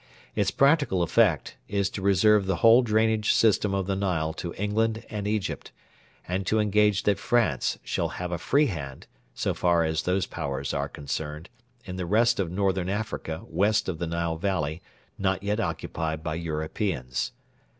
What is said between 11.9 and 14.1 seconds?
the rest of Northern Africa west of the